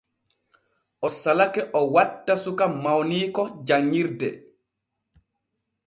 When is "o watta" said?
1.79-2.33